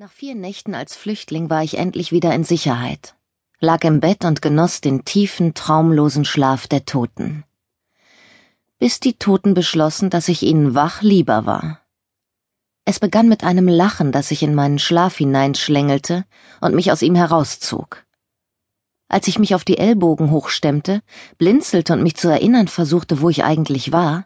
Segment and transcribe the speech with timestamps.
[0.00, 3.16] Nach vier Nächten als Flüchtling war ich endlich wieder in Sicherheit,
[3.58, 7.44] lag im Bett und genoss den tiefen, traumlosen Schlaf der Toten.
[8.78, 11.82] Bis die Toten beschlossen, dass ich ihnen wach lieber war.
[12.86, 16.24] Es begann mit einem Lachen, das sich in meinen Schlaf hineinschlängelte
[16.62, 18.06] und mich aus ihm herauszog.
[19.06, 21.02] Als ich mich auf die Ellbogen hochstemmte,
[21.36, 24.24] blinzelte und mich zu erinnern versuchte, wo ich eigentlich war,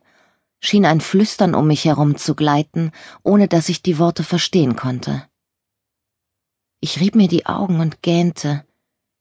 [0.60, 2.92] schien ein Flüstern um mich herum zu gleiten,
[3.24, 5.24] ohne dass ich die Worte verstehen konnte.
[6.86, 8.62] Ich rieb mir die Augen und gähnte.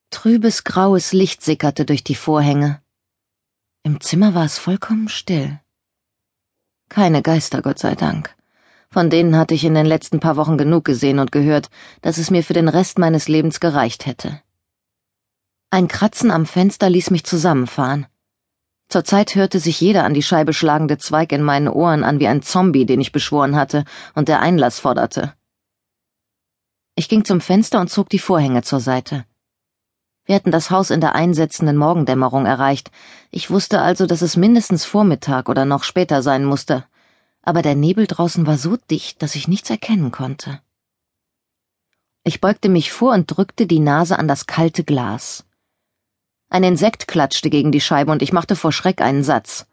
[0.10, 2.82] Trübes graues Licht sickerte durch die Vorhänge.
[3.84, 5.62] Im Zimmer war es vollkommen still.
[6.90, 8.36] Keine Geister, Gott sei Dank.
[8.90, 11.70] Von denen hatte ich in den letzten paar Wochen genug gesehen und gehört,
[12.02, 14.42] dass es mir für den Rest meines Lebens gereicht hätte.
[15.70, 18.08] Ein Kratzen am Fenster ließ mich zusammenfahren.
[18.90, 22.42] Zurzeit hörte sich jeder an die Scheibe schlagende Zweig in meinen Ohren an wie ein
[22.42, 25.34] Zombie, den ich beschworen hatte und der Einlass forderte.
[26.96, 29.26] Ich ging zum Fenster und zog die Vorhänge zur Seite.
[30.26, 32.92] Wir hatten das Haus in der einsetzenden Morgendämmerung erreicht.
[33.32, 36.86] Ich wusste also, dass es mindestens Vormittag oder noch später sein musste.
[37.42, 40.62] Aber der Nebel draußen war so dicht, dass ich nichts erkennen konnte.
[42.24, 45.46] Ich beugte mich vor und drückte die Nase an das kalte Glas.
[46.50, 49.66] Ein Insekt klatschte gegen die Scheibe und ich machte vor Schreck einen Satz.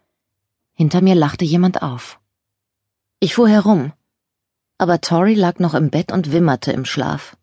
[0.73, 2.19] Hinter mir lachte jemand auf.
[3.19, 3.93] Ich fuhr herum
[4.81, 7.37] aber Tori lag noch im Bett und wimmerte im Schlaf.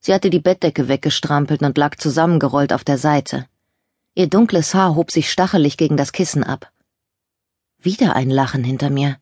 [0.00, 3.46] Sie hatte die Bettdecke weggestrampelt und lag zusammengerollt auf der Seite.
[4.16, 6.72] Ihr dunkles Haar hob sich stachelig gegen das Kissen ab.
[7.78, 9.18] Wieder ein Lachen hinter mir.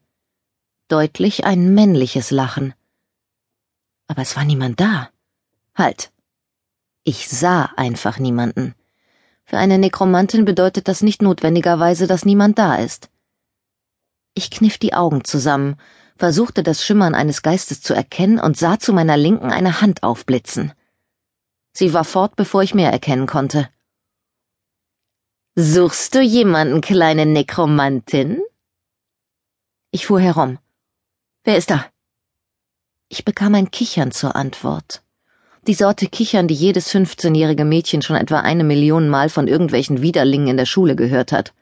[0.89, 2.73] Deutlich ein männliches Lachen.
[4.07, 5.11] Aber es war niemand da.
[5.75, 6.11] Halt.
[7.05, 8.75] Ich sah einfach niemanden.
[9.45, 13.11] Für eine Nekromantin bedeutet das nicht notwendigerweise, dass niemand da ist.
[14.33, 15.77] Ich kniff die Augen zusammen
[16.19, 20.73] versuchte das Schimmern eines Geistes zu erkennen und sah zu meiner Linken eine Hand aufblitzen.
[21.73, 23.69] Sie war fort, bevor ich mehr erkennen konnte.
[25.55, 28.43] Suchst du jemanden, kleine Nekromantin?
[29.91, 30.59] Ich fuhr herum.
[31.45, 31.87] Wer ist da?
[33.09, 35.03] Ich bekam ein Kichern zur Antwort.
[35.67, 40.49] Die Sorte Kichern, die jedes fünfzehnjährige Mädchen schon etwa eine Million Mal von irgendwelchen Widerlingen
[40.49, 41.55] in der Schule gehört hat.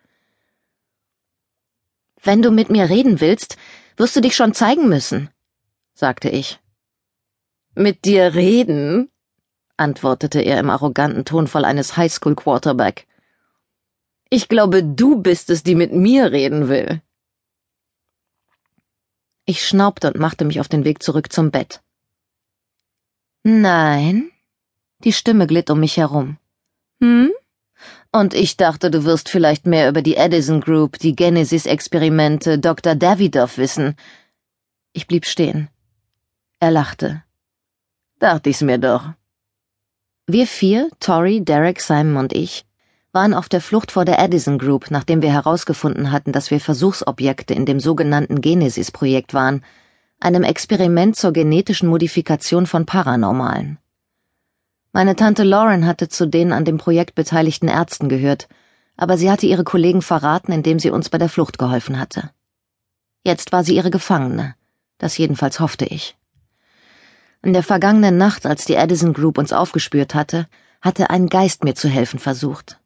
[2.22, 3.56] Wenn du mit mir reden willst,
[3.96, 5.30] wirst du dich schon zeigen müssen,
[5.94, 6.60] sagte ich.
[7.74, 9.10] Mit dir reden?
[9.76, 13.06] antwortete er im arroganten Tonfall eines Highschool-Quarterback.
[14.30, 17.02] Ich glaube, du bist es, die mit mir reden will.
[19.44, 21.82] Ich schnaubte und machte mich auf den Weg zurück zum Bett.
[23.44, 24.32] Nein.
[25.04, 26.38] Die Stimme glitt um mich herum.
[27.00, 27.30] Hm?
[28.16, 32.94] Und ich dachte, du wirst vielleicht mehr über die Edison Group, die Genesis-Experimente, Dr.
[32.94, 33.94] Davidoff wissen.
[34.94, 35.68] Ich blieb stehen.
[36.58, 37.22] Er lachte.
[38.18, 39.10] Dachte ich's mir doch.
[40.26, 42.64] Wir vier, Tori, Derek, Simon und ich,
[43.12, 47.52] waren auf der Flucht vor der Edison Group, nachdem wir herausgefunden hatten, dass wir Versuchsobjekte
[47.52, 49.62] in dem sogenannten Genesis-Projekt waren,
[50.20, 53.76] einem Experiment zur genetischen Modifikation von Paranormalen.
[54.96, 58.48] Meine Tante Lauren hatte zu den an dem Projekt beteiligten Ärzten gehört,
[58.96, 62.30] aber sie hatte ihre Kollegen verraten, indem sie uns bei der Flucht geholfen hatte.
[63.22, 64.54] Jetzt war sie ihre Gefangene,
[64.96, 66.16] das jedenfalls hoffte ich.
[67.42, 70.46] In der vergangenen Nacht, als die Edison Group uns aufgespürt hatte,
[70.80, 72.80] hatte ein Geist mir zu helfen versucht.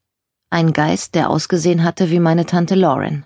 [0.50, 3.24] Ein Geist, der ausgesehen hatte wie meine Tante Lauren.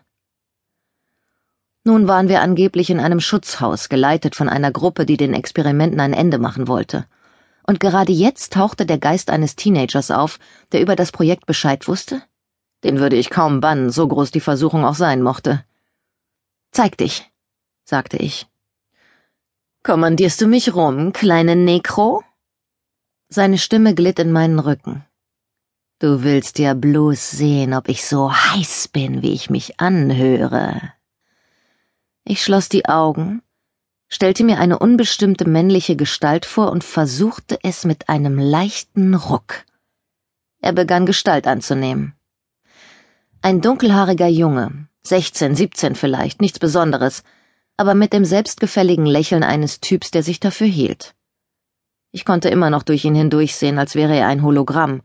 [1.84, 6.12] Nun waren wir angeblich in einem Schutzhaus, geleitet von einer Gruppe, die den Experimenten ein
[6.12, 7.06] Ende machen wollte–
[7.66, 10.38] und gerade jetzt tauchte der Geist eines Teenagers auf,
[10.72, 12.22] der über das Projekt Bescheid wusste?
[12.84, 15.64] Den würde ich kaum bannen, so groß die Versuchung auch sein mochte.
[16.70, 17.30] Zeig dich,
[17.84, 18.46] sagte ich.
[19.82, 22.22] Kommandierst du mich rum, kleine Nekro?
[23.28, 25.04] Seine Stimme glitt in meinen Rücken.
[25.98, 30.92] Du willst ja bloß sehen, ob ich so heiß bin, wie ich mich anhöre.
[32.24, 33.42] Ich schloss die Augen
[34.14, 39.64] stellte mir eine unbestimmte männliche Gestalt vor und versuchte es mit einem leichten Ruck.
[40.60, 42.14] Er begann Gestalt anzunehmen.
[43.42, 47.24] Ein dunkelhaariger Junge, 16, 17 vielleicht, nichts Besonderes,
[47.76, 51.16] aber mit dem selbstgefälligen Lächeln eines Typs, der sich dafür hielt.
[52.12, 55.02] Ich konnte immer noch durch ihn hindurchsehen, als wäre er ein Hologramm,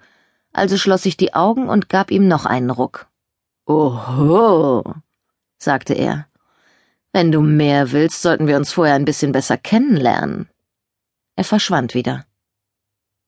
[0.54, 3.08] also schloss ich die Augen und gab ihm noch einen Ruck.
[3.66, 4.84] Oho,
[5.58, 6.29] sagte er.
[7.12, 10.50] Wenn du mehr willst, sollten wir uns vorher ein bisschen besser kennenlernen.
[11.36, 12.26] Er verschwand wieder.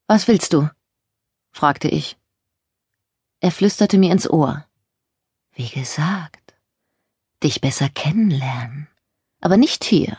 [0.07, 0.69] Was willst du?
[1.51, 2.18] fragte ich.
[3.39, 4.66] Er flüsterte mir ins Ohr.
[5.54, 6.54] Wie gesagt,
[7.44, 8.88] dich besser kennenlernen.
[9.42, 10.18] Aber nicht hier,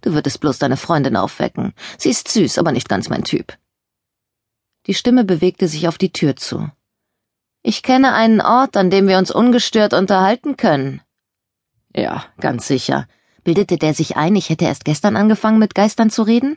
[0.00, 1.72] Du würdest bloß deine Freundin aufwecken.
[1.98, 3.56] Sie ist süß, aber nicht ganz mein Typ.
[4.86, 6.70] Die Stimme bewegte sich auf die Tür zu.
[7.62, 11.00] Ich kenne einen Ort, an dem wir uns ungestört unterhalten können.
[11.94, 13.06] Ja, ganz sicher.
[13.44, 16.56] Bildete der sich ein, ich hätte erst gestern angefangen, mit Geistern zu reden?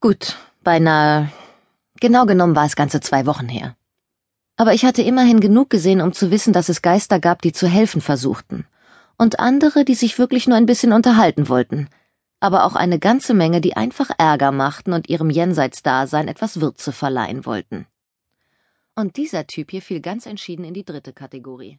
[0.00, 1.30] Gut, beinahe.
[2.00, 3.76] Genau genommen war es ganze zwei Wochen her.
[4.56, 7.68] Aber ich hatte immerhin genug gesehen, um zu wissen, dass es Geister gab, die zu
[7.68, 8.66] helfen versuchten.
[9.16, 11.88] Und andere, die sich wirklich nur ein bisschen unterhalten wollten.
[12.40, 17.46] Aber auch eine ganze Menge, die einfach Ärger machten und ihrem Jenseitsdasein etwas Würze verleihen
[17.46, 17.86] wollten.
[18.96, 21.78] Und dieser Typ hier fiel ganz entschieden in die dritte Kategorie.